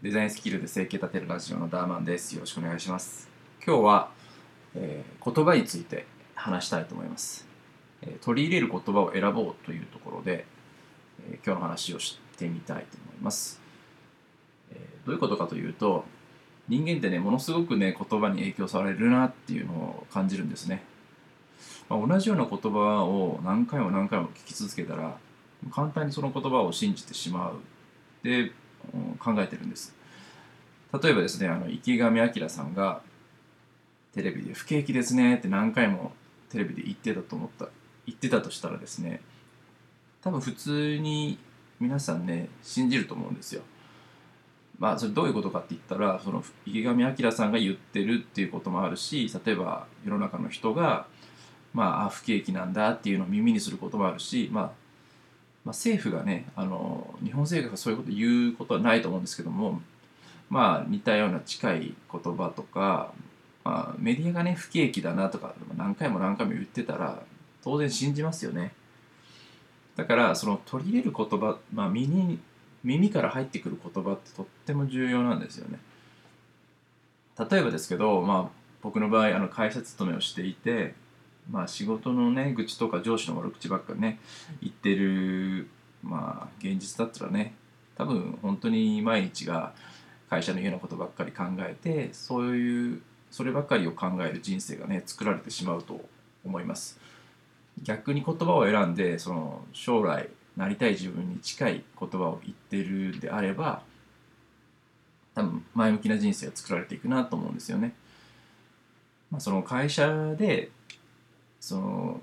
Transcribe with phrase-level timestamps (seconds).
[0.00, 2.32] デザインスキルで生計立てるラジオのダーマンです。
[2.32, 3.28] よろしくお願いします。
[3.66, 4.10] 今日は、
[4.76, 6.06] えー言葉について
[6.36, 7.48] 話したいと思います、
[8.02, 10.46] えー取り入れる言葉を選ぼうというところで、
[11.28, 13.60] えー今日の話をしてみたいと思います、
[14.70, 16.04] えーどういうことかというと、
[16.68, 20.84] 人間ってね、ものすごくね、言葉に影響されるなっていうのを感じるんですね。
[21.88, 25.18] まあ同じような言葉を何回も何回も聞き続けたら、
[25.72, 27.56] 簡単にその言葉を信じてしまう。
[28.22, 28.52] で、
[29.18, 29.94] 考えてるんです。
[31.02, 33.02] 例えばですね、あの池上彰さんが
[34.12, 36.12] テレビで不景気ですねって何回も
[36.50, 37.68] テレビで言ってたと思った、
[38.06, 39.20] 言ってたとしたらですね、
[40.22, 41.38] 多分普通に
[41.78, 43.62] 皆さんね、信じると思うんですよ。
[44.78, 51.06] まあ、それどういうことかって言ったら、その池上彰さんが言ってるっていうこともあるし、例えば世の中の人が、
[51.74, 54.70] まあ、あ不景気なんだっていうのを耳にすることもあるし、まあ、
[55.64, 59.80] まあ、政府がねあの日本政府がそういうこと言うことはないと思うんですけども
[60.48, 63.12] まあ似たような近い言葉とか、
[63.64, 67.22] まあ、メディアがね不景気だなとか何回も何回も言ってたら
[67.62, 68.72] 当然信じますよね。
[69.96, 72.38] だからその取り入れる言葉、まあ、耳
[72.84, 75.78] 耳から入ってくる言葉ってとっても重要なんですよね。
[77.50, 80.94] 例えばですけど、まあ、僕の場合あの会社勤めをしていて
[81.50, 84.18] まあ仕事のね愚痴とか上司の悪口ばっかね
[84.60, 85.68] 言ってる
[86.02, 87.54] まあ現実だったらね
[87.96, 89.72] 多分本当に毎日が
[90.30, 96.00] 会社の嫌なことばっかり考えてそういうそればっかりを考える人生がね作られてしまうと
[96.44, 96.98] 思います。
[97.82, 103.82] 逆に言葉を選んでその将来なりたい自分に近い言葉を言ってるんであれば
[105.34, 107.94] 多分前向きな人生が作られていくなと思うんですよね、
[109.30, 110.70] まあ、その会社で
[111.60, 112.20] その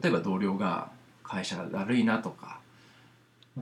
[0.00, 0.90] 例えば同僚が
[1.22, 2.60] 会社がだるいなとか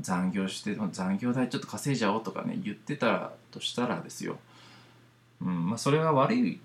[0.00, 4.38] 残業して残業代ちょっと稼いじゃおうとかね言ってたとしたらですよ、
[5.42, 6.60] うんまあ、それが悪い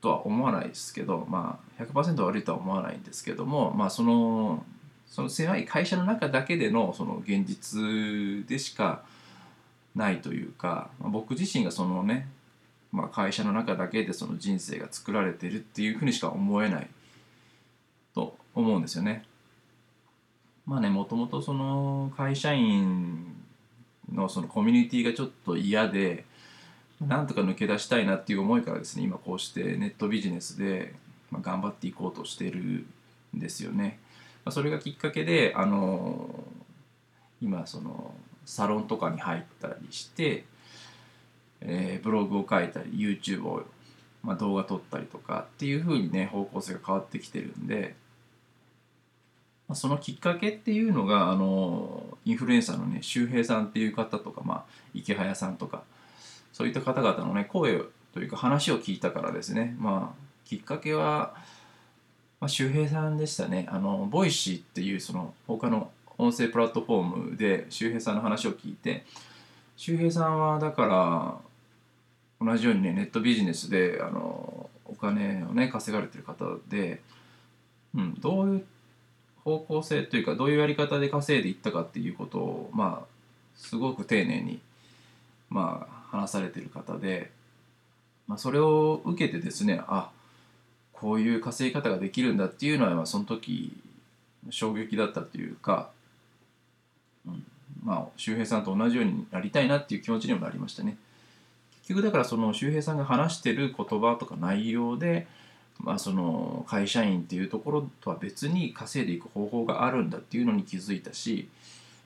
[0.00, 4.64] とは思わないですけど、まあ、100%悪いとは思わないんですけども、まあ、その
[5.06, 9.02] その狭い会社の中だけでのその現実でしか
[9.94, 12.28] ないというか、まあ、僕自身がそのね、
[12.92, 16.88] まあ、会社の中だけでその人生が作られてるっていうふうにしか思えない。
[18.54, 19.24] 思うんですよね。
[20.66, 23.34] まあね、もともとその会社員
[24.12, 26.24] のそのコミュニティがちょっと嫌で、
[27.00, 30.94] なんとか抜け出したいなっていう思いからですね、今こうしてネットビジネスで
[31.32, 32.86] 頑張っていこうとしてるん
[33.34, 33.98] ですよね。
[34.50, 36.44] それがきっかけで、あの
[37.40, 40.44] 今そのサロンとかに入ったりして、
[41.62, 43.64] えーブログを書いたり YouTube を、
[44.22, 47.94] まあ、動画撮ったりとかっていう風にね方向性が変わってきてるんで、
[49.70, 54.64] ま、そのきっかけっていうのがあのインフルエンサーのね周平さんっていう方とか、まあ、
[54.94, 55.84] イケハヤさんとか
[56.52, 57.80] そういった方々のね声
[58.12, 59.76] というか話を聞いたからですね。
[59.78, 61.34] まあきっかけは、
[62.40, 63.68] まあ、周平さんでしたね。
[63.70, 69.04] あの Voicy っていうその他の音声プラットフォームで周平さんの話を聞いて
[69.76, 71.40] 周平さんはだか
[72.40, 77.00] ら同じようにねネットビジネスであのお金をね稼がれてる方で、
[77.94, 78.66] うん、どういう
[79.44, 83.06] 方向性というかどういうやり方で稼いでいったかっていうことをまあ
[83.56, 84.60] すごく丁寧に
[85.48, 87.30] まあ話されてる方で、
[88.26, 90.10] まあ、それを受けてですねあ
[90.92, 93.76] こういう稼ぎ方ができるんだっていうのはまあその時
[94.50, 95.90] 衝撃だったというか、
[97.26, 97.44] うん、
[97.82, 100.96] まあ周平さんと同じようになりたいなっていう気持ちにもなりましたね。
[101.82, 105.26] 結局だからその周平さんが話してる言葉とか内容で、
[105.82, 111.48] まあ、その会社員っていうところとは別に稼いでいく方法があるんだっていうのに気づいたし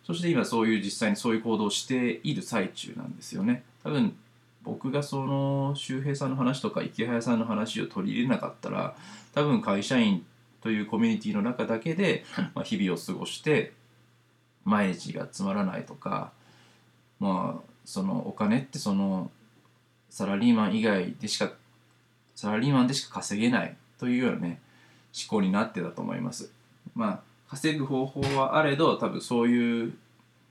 [0.05, 3.65] そして今そういう実際にそういう行動をしている最中なんですよね。
[3.83, 4.15] 多分
[4.63, 8.97] 僕がその周平さんの話とか池早さんの話を取り入れなかったら
[9.35, 10.25] 多分会社員
[10.63, 12.25] というコミュニティの中だけで、
[12.55, 13.73] ま、日々を過ごして
[14.65, 16.33] 毎日がつまらないとか
[17.21, 19.31] まあそのお金ってその
[20.09, 21.53] サラリーマン以外でしか
[22.35, 24.61] サラリーマンでしか稼げないというようなね
[25.15, 26.51] 思考になってたと思います。
[26.95, 29.95] まあ稼ぐ方法はあれど多分そういう、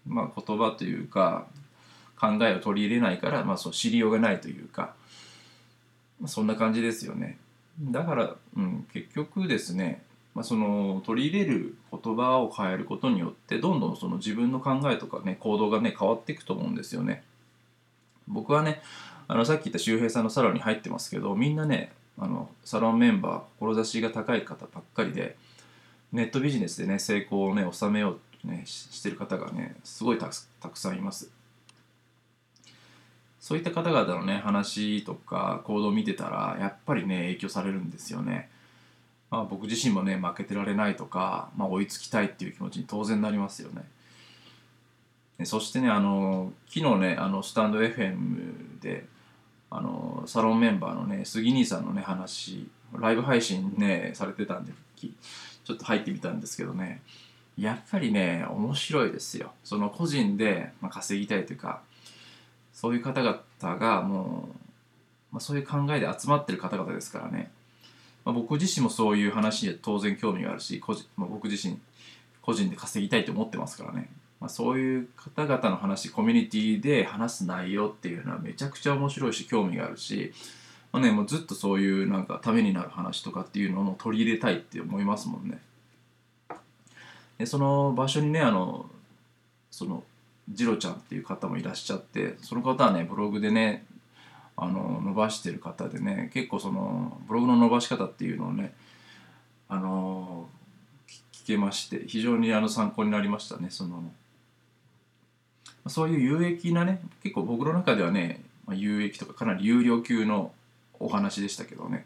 [0.08, 1.48] まあ、言葉というか
[2.20, 4.94] 考えを取り入れないから、まあ、そう知りようがないというか、
[6.22, 7.38] まあ、そんな感じですよね。
[7.82, 10.04] だから、うん、結局ですね、
[10.34, 17.24] まあ、その取り入れる言葉を変えることによってどんどんその自分の考えとかね行動がね変わっていくと思うんですよね。
[18.28, 18.82] 僕はね
[19.28, 25.36] あのさっき言った周平さんのサロンに入ってますけどみんなねあのサロンメンバー志が高い方ばっかりで
[26.12, 31.30] ネットビジネスでね成功をね収めようとねししてる方がねすごいたくたくさんいます
[33.44, 38.50] そういった方々のね話とか行動を見てたらやっぱりね影響されるんですよね。
[39.30, 43.84] まあ、僕自身もね負けてられないとか、まあ、追いつきたいっていう気持ちに当然なりますよね。
[45.46, 49.08] そしてねあの昨日ねあのスタンド FM で
[49.76, 57.02] あのサロンメンバーのね杉兄さんのね話ライブ配信ねされてたんでちょっと入ってみたんですけどね。
[57.58, 59.52] やっぱりね面白いですよ。
[59.64, 61.82] その個人で、ま、稼ぎたいというか
[62.72, 64.56] そういう方々がもう、
[65.34, 67.52] まあ、そういう考えで集まってる方々ですからね、
[68.26, 71.80] まあ、僕自身もそういう話に当然興味があるし個人、まあ、僕自身
[72.42, 74.10] 個人で稼ぎたいと思ってますからね。
[74.44, 80.34] まあ、そういう方々の話コミュニティで話す内容っていうのはめちゃくちゃ面白いし興味があるし、
[80.92, 85.62] まあね、もうずっとそういうなんかためになる話とかっていうのを取り入れたいって思いますもんね。
[87.38, 88.86] でその場所にねあの
[89.72, 90.04] その
[90.50, 93.86] ジロちゃんっていう方もいらっしゃってその方はねブログでね
[94.58, 98.74] あの伸ばしてる方でね結構そのブログの伸ばし方っていうのをね
[99.70, 100.50] あの
[101.44, 104.12] 聞けまして非常にあの参考になりましたねその
[105.88, 110.52] そういう有益なね結構僕の中ではね、まあ、有益とかかなり有料級の
[111.00, 112.06] お話でしたけどね。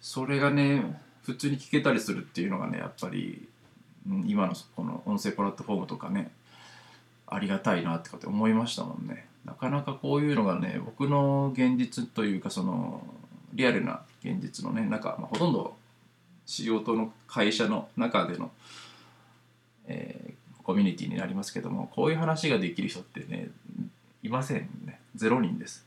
[0.00, 3.48] それがね普通に聞けたりするっていうのがねやっぱり、
[4.08, 6.32] うん、今のこの音声プラットフォームとかね
[7.28, 9.26] ありがたいなってかって思いましたもんね。
[9.44, 13.02] なかなかこういうのがね僕の現実というかその
[13.54, 15.76] リアルな現実のね中、まあ、ほとんど
[16.46, 18.50] 仕事の会社の中での、
[19.86, 20.21] え
[20.62, 23.50] コミュニティになりますけどもこういう話ができる人ってね
[24.22, 25.00] いませんね。
[25.16, 25.84] 0人です、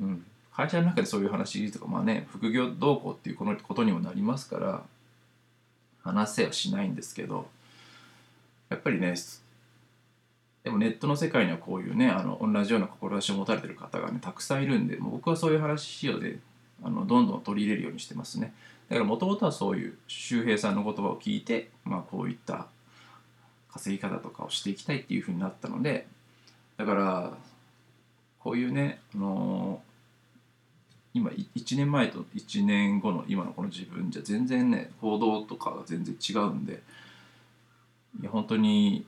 [0.00, 4.82] うん、会社の中でそういう話とかまあね副業動向っていうこのことにもなりますから
[6.02, 7.46] 話せはしないんですけど
[8.68, 9.14] やっぱりね
[10.64, 16.38] でもネットの世界にはこういうねあの同じような志を持たれてる方がねたくさんいるんでもう僕はそういう話をで
[16.82, 18.54] あのどんどん取り入れるようにしてますね。
[18.88, 22.66] だからもともとはそういう周平さんの言葉を聞いて、まあ、こういった
[23.72, 26.06] 稼ぎ方とかをしていきたいっていうふうになったので
[26.76, 27.32] だから
[28.40, 36.82] こういうね、あのー、今1年前と1年後の今のこの自分じゃ全然ね行動とかが全然違うんで
[38.20, 39.06] いや本当に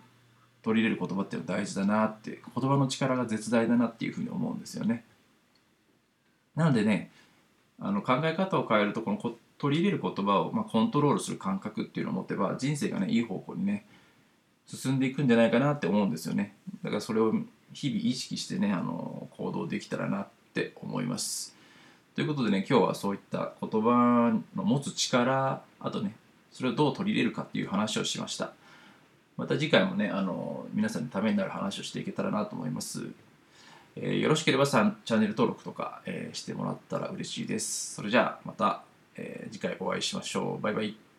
[0.63, 5.05] 取り入れる言葉っていうのは大事だなって言葉の力が絶大だなっていうふうに思うんですよね。
[6.55, 7.11] なのでね
[7.81, 13.87] あの考え方を変えるとこの取り入れる言葉を、まあ、コントロールする感覚っていうのを持てば人生がねいい方向にね
[14.67, 16.55] 進んでいくんじゃないかなって思うんですよね。
[16.83, 17.35] だからそれを
[17.73, 21.55] 日々意識してねあの行動できたらなって思います。
[22.15, 26.15] ということでね今日はそういった言葉の持つ力あとね
[26.53, 28.53] それをどう取り入れるかっていう話をしました。
[29.37, 33.07] また次回もねあの皆さんのためになる話をしていけたらなと思います、
[33.97, 37.95] えー、よろしければさんチャンネル登録とか、えー、してもらったら嬉しいです。
[37.95, 38.83] それじゃあまた、
[39.17, 40.63] えー、次回お会いしましょう。
[40.63, 41.12] バイバイ。